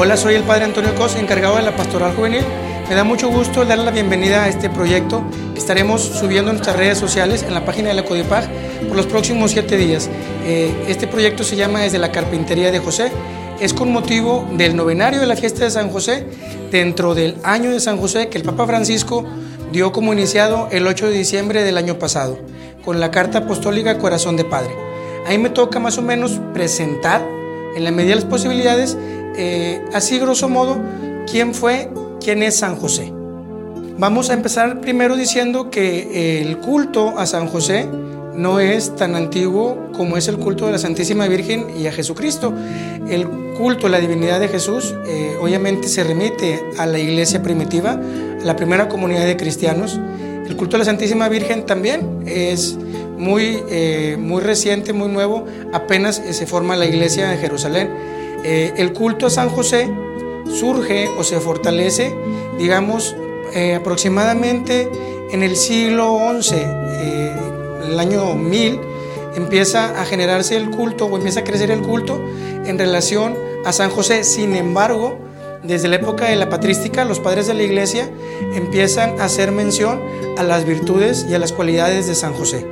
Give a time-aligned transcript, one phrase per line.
[0.00, 2.44] Hola, soy el Padre Antonio Cos, encargado de la Pastoral Juvenil.
[2.88, 5.24] Me da mucho gusto darle la bienvenida a este proyecto
[5.54, 8.48] que estaremos subiendo en nuestras redes sociales en la página de la Codipag
[8.86, 10.08] por los próximos siete días.
[10.46, 13.10] Eh, este proyecto se llama Desde la Carpintería de José.
[13.58, 16.24] Es con motivo del novenario de la fiesta de San José,
[16.70, 19.24] dentro del año de San José que el Papa Francisco
[19.72, 22.38] dio como iniciado el 8 de diciembre del año pasado,
[22.84, 24.76] con la Carta Apostólica Corazón de Padre.
[25.26, 27.20] Ahí me toca más o menos presentar,
[27.74, 28.96] en la medida de las posibilidades,
[29.38, 30.78] eh, así grosso modo,
[31.30, 31.88] quién fue,
[32.20, 33.12] quién es San José.
[33.98, 37.88] Vamos a empezar primero diciendo que el culto a San José
[38.38, 42.54] no es tan antiguo como es el culto de la Santísima Virgen y a Jesucristo.
[43.08, 47.92] El culto a la divinidad de Jesús eh, obviamente se remite a la iglesia primitiva,
[47.92, 49.98] a la primera comunidad de cristianos.
[50.46, 52.78] El culto a la Santísima Virgen también es
[53.18, 58.17] muy, eh, muy reciente, muy nuevo, apenas se forma la iglesia de Jerusalén.
[58.50, 59.90] Eh, el culto a San José
[60.50, 62.16] surge o se fortalece,
[62.56, 63.14] digamos,
[63.52, 64.88] eh, aproximadamente
[65.30, 67.36] en el siglo XI, eh,
[67.88, 68.80] el año 1000,
[69.36, 72.18] empieza a generarse el culto o empieza a crecer el culto
[72.64, 74.24] en relación a San José.
[74.24, 75.18] Sin embargo,
[75.62, 78.08] desde la época de la patrística, los padres de la iglesia
[78.54, 80.00] empiezan a hacer mención
[80.38, 82.66] a las virtudes y a las cualidades de San José.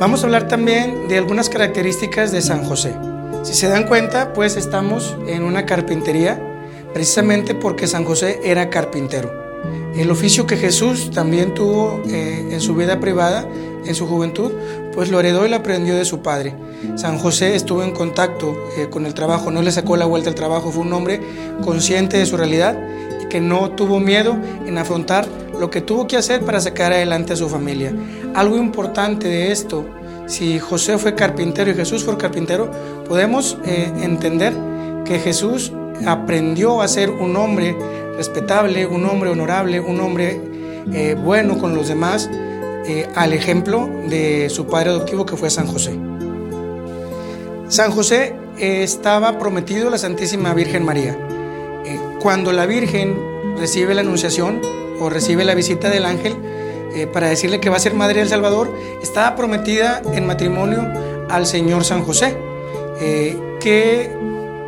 [0.00, 2.94] Vamos a hablar también de algunas características de San José.
[3.42, 6.40] Si se dan cuenta, pues estamos en una carpintería
[6.92, 9.30] precisamente porque San José era carpintero.
[9.96, 13.46] El oficio que Jesús también tuvo eh, en su vida privada,
[13.84, 14.52] en su juventud,
[14.92, 16.54] pues lo heredó y lo aprendió de su padre.
[16.96, 20.34] San José estuvo en contacto eh, con el trabajo, no le sacó la vuelta al
[20.34, 21.20] trabajo, fue un hombre
[21.64, 22.78] consciente de su realidad
[23.22, 24.36] y que no tuvo miedo
[24.66, 25.26] en afrontar
[25.58, 27.92] lo que tuvo que hacer para sacar adelante a su familia.
[28.34, 29.84] Algo importante de esto
[30.28, 32.70] si José fue carpintero y Jesús fue carpintero,
[33.08, 34.52] podemos eh, entender
[35.04, 35.72] que Jesús
[36.06, 37.74] aprendió a ser un hombre
[38.16, 40.40] respetable, un hombre honorable, un hombre
[40.92, 42.28] eh, bueno con los demás,
[42.86, 45.98] eh, al ejemplo de su padre adoptivo que fue San José.
[47.68, 51.16] San José estaba prometido a la Santísima Virgen María.
[52.20, 53.16] cuando la Virgen
[53.56, 54.60] recibe la anunciación
[55.00, 56.34] o recibe la visita del ángel,
[56.94, 58.72] eh, para decirle que va a ser madre del Salvador,
[59.02, 60.86] estaba prometida en matrimonio
[61.28, 62.36] al Señor San José.
[63.00, 64.10] Eh, ¿qué,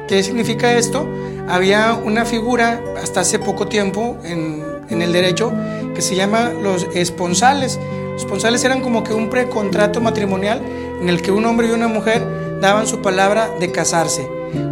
[0.09, 1.09] ¿Qué significa esto?
[1.49, 5.53] Había una figura hasta hace poco tiempo en, en el derecho
[5.95, 7.79] que se llama los esponsales.
[8.13, 10.63] Los esponsales eran como que un precontrato matrimonial
[11.01, 12.23] en el que un hombre y una mujer
[12.61, 14.29] daban su palabra de casarse.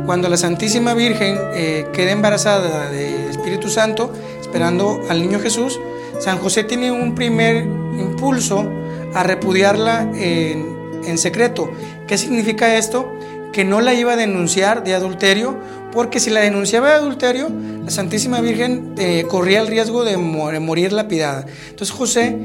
[0.07, 5.79] Cuando la Santísima Virgen eh, queda embarazada del Espíritu Santo, esperando al niño Jesús,
[6.19, 7.65] San José tiene un primer
[7.99, 8.69] impulso
[9.15, 11.71] a repudiarla en, secreto.
[12.07, 13.11] ¿Qué significa esto?
[13.53, 15.57] Que no la iba a denunciar de adulterio,
[15.91, 17.49] porque si la denunciaba de adulterio,
[17.83, 21.47] la Santísima Virgen eh, corría el riesgo de morir lapidada.
[21.71, 22.37] Entonces José,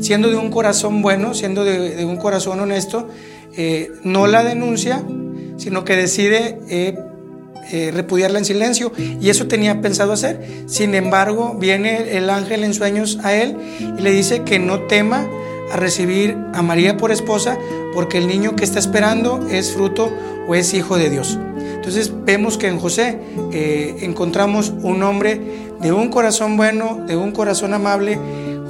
[0.00, 3.08] siendo de un corazón bueno, siendo de, un corazón honesto,
[3.56, 5.02] eh, no la denuncia,
[5.56, 6.96] sino que decide eh,
[7.72, 10.46] eh, repudiarla en silencio y eso tenía pensado hacer.
[10.66, 13.56] Sin embargo, viene el ángel en sueños a él
[13.98, 15.26] y le dice que no tema
[15.72, 17.56] a recibir a María por esposa
[17.94, 20.12] porque el niño que está esperando es fruto
[20.46, 21.38] o es hijo de Dios.
[21.56, 23.18] Entonces vemos que en José
[23.52, 25.40] eh, encontramos un hombre
[25.80, 28.18] de un corazón bueno, de un corazón amable,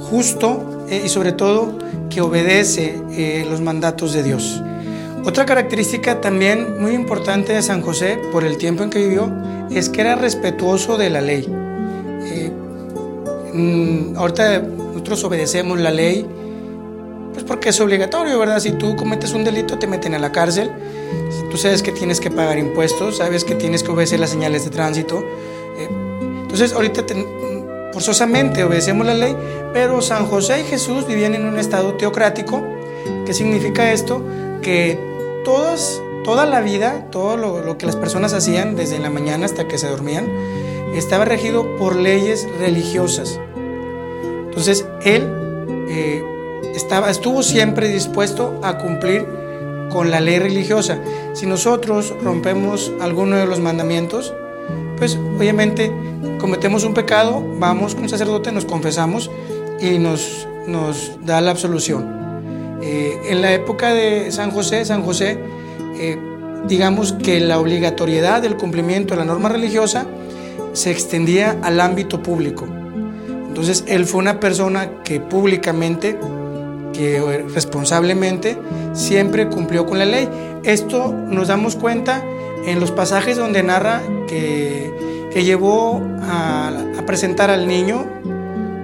[0.09, 1.77] justo eh, y sobre todo
[2.09, 3.01] que obedece
[3.49, 4.61] los mandatos de Dios.
[5.25, 9.31] Otra característica también muy importante de San José por el tiempo en que vivió
[9.71, 11.47] es que era respetuoso de la ley.
[12.25, 12.51] Eh,
[13.53, 16.25] mm, ahorita nosotros obedecemos la ley
[17.31, 18.59] pues porque es obligatorio, ¿verdad?
[18.59, 20.71] Si tú cometes un delito te meten a la cárcel,
[21.49, 24.71] tú sabes que tienes que pagar impuestos, sabes que tienes que obedecer las señales de
[24.71, 25.19] tránsito.
[25.77, 25.89] Eh,
[26.41, 27.05] entonces ahorita
[27.93, 29.35] forzosamente obedecemos la ley,
[29.73, 32.61] pero San José y Jesús vivían en un estado teocrático.
[33.25, 34.21] ¿Qué significa esto?
[34.61, 35.12] Que
[35.43, 39.77] todas, toda la vida, todo lo, que las personas hacían desde la mañana hasta que
[39.77, 40.27] se dormían,
[40.93, 43.39] estaba regido por leyes religiosas.
[44.45, 45.27] Entonces, él
[45.89, 46.23] eh,
[46.75, 49.25] estaba, estuvo siempre dispuesto a cumplir
[49.89, 50.99] con la ley religiosa.
[51.33, 54.33] Si nosotros rompemos alguno de los mandamientos,
[54.97, 55.91] pues obviamente
[56.39, 59.29] cometemos un pecado, vamos con un sacerdote, nos confesamos
[59.79, 62.22] y nos, nos da la absolución.
[62.85, 65.39] Eh, en la época de San José, San José,
[65.97, 66.17] eh,
[66.67, 70.05] digamos que la obligatoriedad del cumplimiento de la norma religiosa
[70.73, 72.67] se extendía al ámbito público.
[73.47, 76.17] Entonces, él fue una persona que públicamente,
[76.91, 78.57] que eh, responsablemente,
[78.93, 80.27] siempre cumplió con la ley.
[80.63, 82.21] Esto nos damos cuenta
[82.65, 84.91] en los pasajes donde narra que
[85.33, 88.05] que llevó a, a presentar al niño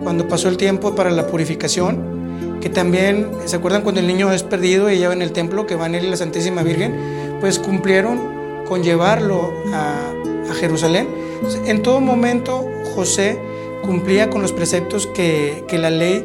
[0.01, 2.18] cuando pasó el tiempo para la purificación,
[2.61, 5.75] que también, ¿se acuerdan cuando el niño es perdido y lleva en el templo, que
[5.75, 7.37] van él y la Santísima Virgen?
[7.39, 10.11] Pues cumplieron con llevarlo a,
[10.49, 11.07] a Jerusalén.
[11.65, 12.65] En todo momento
[12.95, 13.39] José
[13.83, 16.23] cumplía con los preceptos que, que la ley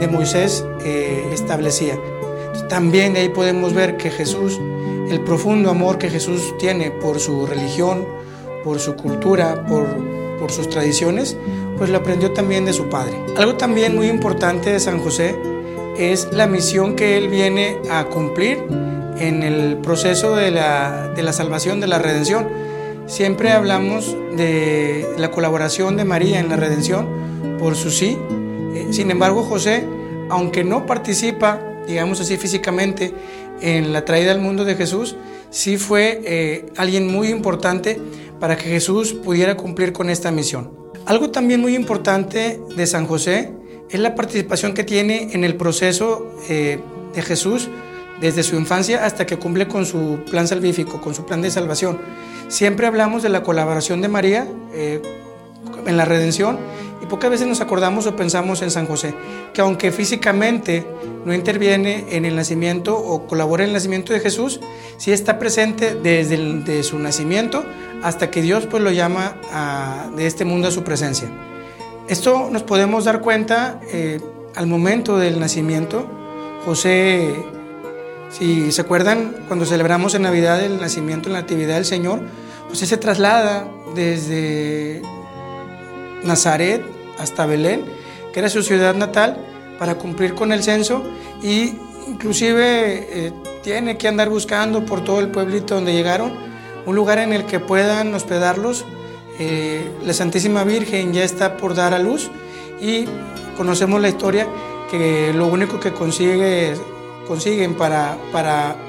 [0.00, 1.98] de Moisés eh, establecía.
[2.68, 4.60] También de ahí podemos ver que Jesús,
[5.08, 8.06] el profundo amor que Jesús tiene por su religión,
[8.64, 9.86] por su cultura, por,
[10.38, 11.36] por sus tradiciones,
[11.78, 13.14] pues lo aprendió también de su padre.
[13.36, 15.36] Algo también muy importante de San José
[15.98, 18.58] es la misión que él viene a cumplir
[19.18, 22.48] en el proceso de la, de la salvación, de la redención.
[23.06, 28.18] Siempre hablamos de la colaboración de María en la redención por su sí.
[28.74, 29.84] Eh, sin embargo, José,
[30.28, 33.14] aunque no participa, digamos así físicamente,
[33.60, 35.16] en la traída al mundo de Jesús,
[35.50, 37.98] sí fue eh, alguien muy importante
[38.38, 40.72] para que Jesús pudiera cumplir con esta misión.
[41.06, 43.52] Algo también muy importante de San José
[43.90, 46.80] es la participación que tiene en el proceso eh,
[47.14, 47.68] de Jesús
[48.20, 51.98] desde su infancia hasta que cumple con su plan salvífico, con su plan de salvación.
[52.48, 55.02] Siempre hablamos de la colaboración de María eh,
[55.86, 56.58] en la redención
[57.02, 59.14] y pocas veces nos acordamos o pensamos en San José,
[59.52, 60.86] que aunque físicamente
[61.24, 64.60] no interviene en el nacimiento o colabora en el nacimiento de Jesús,
[64.96, 67.64] sí está presente desde su nacimiento
[68.02, 69.36] hasta que Dios pues lo llama
[70.16, 71.28] de este mundo a su presencia.
[72.08, 74.20] Esto nos podemos dar cuenta eh,
[74.54, 76.06] al momento del nacimiento.
[76.64, 77.34] José
[78.30, 82.20] si se acuerdan, cuando celebramos en Navidad el nacimiento, la Natividad del Señor,
[82.66, 85.00] pues se traslada desde
[86.22, 86.84] Nazaret
[87.18, 87.84] hasta Belén,
[88.32, 89.38] que era su ciudad natal,
[89.78, 91.02] para cumplir con el censo
[91.42, 91.74] y
[92.08, 93.32] inclusive eh,
[93.62, 96.32] tiene que andar buscando por todo el pueblito donde llegaron
[96.84, 98.84] un lugar en el que puedan hospedarlos.
[99.38, 102.30] Eh, la Santísima Virgen ya está por dar a luz
[102.80, 103.04] y
[103.56, 104.46] conocemos la historia
[104.90, 106.74] que lo único que consigue
[107.26, 108.16] consiguen para,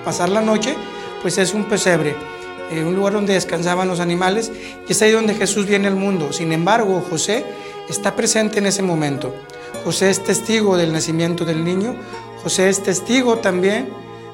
[0.06, 0.76] pasar la noche,
[1.22, 2.16] pues es un pesebre,
[2.72, 4.52] eh, un lugar donde descansaban los animales,
[4.88, 6.32] y es ahí donde Jesús viene al mundo.
[6.32, 7.46] Sin embargo, José
[7.90, 9.34] está presente en ese momento.
[9.84, 11.96] José es testigo del nacimiento del niño,
[12.44, 13.90] José es testigo también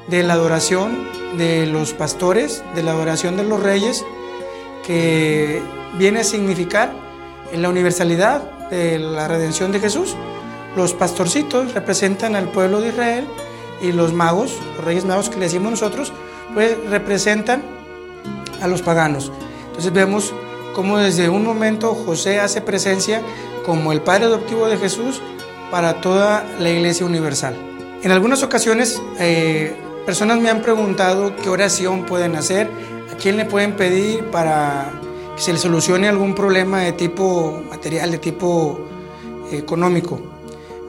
[0.07, 1.07] de la adoración
[1.37, 4.05] de los pastores, de la adoración de los reyes,
[4.85, 5.61] que
[5.97, 6.91] viene a significar
[7.51, 10.15] en la universalidad de la redención de Jesús.
[10.75, 13.27] Los pastorcitos representan al pueblo de Israel
[13.81, 16.11] y los magos, los reyes magos que le decimos nosotros,
[16.53, 17.61] pues representan
[18.61, 19.31] a los paganos.
[19.67, 20.33] Entonces vemos
[20.73, 23.21] cómo desde un momento José hace presencia
[23.65, 25.21] como el padre adoptivo de Jesús
[25.69, 27.55] para toda la iglesia universal.
[28.03, 29.75] En algunas ocasiones eh,
[30.05, 32.69] personas me han preguntado qué oración pueden hacer,
[33.11, 34.91] a quién le pueden pedir para
[35.35, 38.79] se le solucione algún problema de tipo material, de tipo
[39.51, 40.21] eh, económico.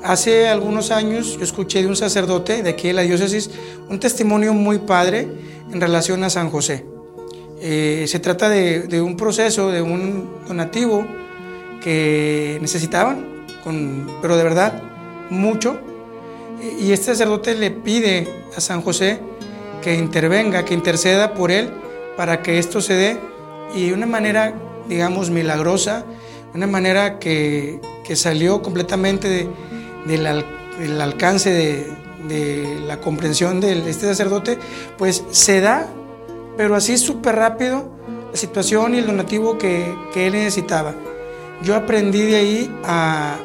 [0.02, 3.50] Hace algunos años yo escuché de un sacerdote de aquí de la diócesis
[3.88, 5.26] un testimonio muy padre
[5.73, 6.85] en relación a San José.
[7.60, 11.06] Eh, se trata de, un proceso, de un donativo
[11.82, 14.82] que necesitaban, con, pero de verdad
[15.31, 15.79] mucho.
[16.79, 19.20] Y este sacerdote le pide a San José
[19.82, 21.70] que intervenga, que interceda por él
[22.17, 23.19] para que esto se dé
[23.74, 24.54] y de una manera,
[24.88, 26.04] digamos, milagrosa,
[26.54, 29.48] una manera que, que salió completamente de
[30.06, 34.58] del, alcance de, la comprensión de este sacerdote,
[34.96, 35.86] pues se da,
[36.56, 37.90] pero así súper rápido,
[38.31, 40.94] la situación y el donativo que, él necesitaba.
[41.62, 43.38] Yo aprendí de ahí a,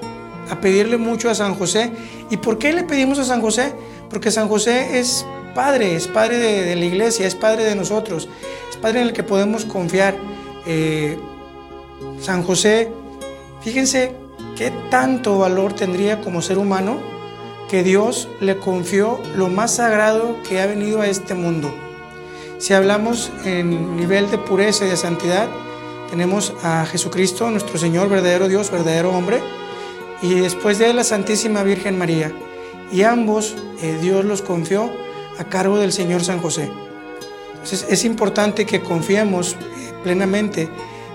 [0.61, 1.91] pedirle mucho a San José.
[2.31, 3.73] ¿Y por qué le pedimos a San José?
[4.09, 8.29] Porque San José es padre, es padre de, la iglesia, es padre de nosotros,
[8.69, 10.15] es padre en el que podemos confiar.
[10.65, 11.17] Eh,
[12.21, 12.91] San José,
[13.61, 14.13] fíjense
[14.59, 16.99] ¿Qué tanto valor tendría como ser humano
[17.69, 21.73] que Dios le confió lo más sagrado que ha venido a este mundo?
[22.57, 25.47] Si hablamos en nivel de pureza y de santidad,
[26.09, 29.39] tenemos a Jesucristo, nuestro Señor, verdadero Dios, verdadero hombre,
[30.21, 32.33] y después de él la Santísima Virgen María.
[32.91, 34.91] Y ambos eh, Dios los confió
[35.39, 36.69] a cargo del Señor San José.
[37.53, 40.69] Entonces es importante que confiemos eh, plenamente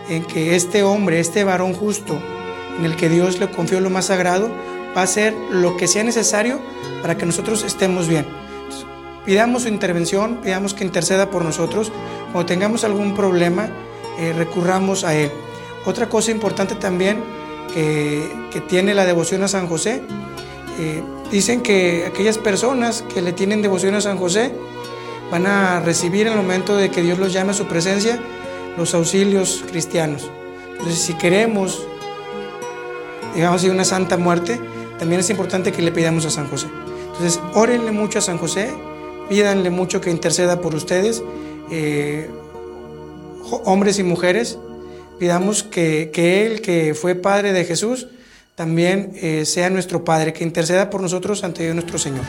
[0.08, 2.18] en que este hombre, este varón justo,
[2.78, 4.50] en el que Dios le confió lo más sagrado,
[4.96, 6.60] va a hacer lo que sea necesario
[7.02, 8.26] para que nosotros estemos bien.
[9.24, 11.92] pidamos su intervención, pidamos que interceda por nosotros.
[12.32, 13.70] Cuando tengamos algún problema,
[14.18, 15.30] eh, recurramos a Él.
[15.86, 17.22] Otra cosa importante también
[17.72, 20.02] que, tiene la devoción a San José,
[20.78, 24.52] eh, dicen que aquellas personas que le tienen devoción a San José
[25.30, 28.20] van a recibir en el momento de que Dios los llame a su presencia
[28.76, 30.30] los auxilios cristianos.
[30.72, 31.86] Entonces, si queremos,
[33.34, 34.60] digamos así, una santa muerte,
[34.98, 36.66] también es importante que le pidamos a San José.
[37.12, 38.72] Entonces, órenle mucho a San José,
[39.28, 41.22] pídanle mucho que interceda por ustedes,
[41.70, 42.28] eh,
[43.64, 44.58] hombres y mujeres,
[45.18, 48.08] pidamos que, Él, que fue Padre de Jesús,
[48.54, 52.24] también eh, sea nuestro Padre, que interceda por nosotros ante Dios nuestro Señor.